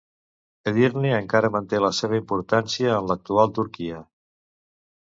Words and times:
Edirne 0.71 1.11
encara 1.17 1.51
manté 1.57 1.83
la 1.85 1.91
seva 1.99 2.19
importància 2.23 2.97
en 2.99 3.13
l'actual 3.13 3.57
Turquia. 3.61 4.03